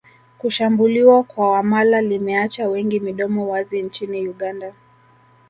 Kushambuliwa 0.37 1.23
kwa 1.23 1.51
Wamala 1.51 2.01
limeacha 2.01 2.67
wengi 2.67 2.99
midomo 2.99 3.49
wazi 3.49 3.81
nchini 3.81 4.27
Uganda 4.29 4.73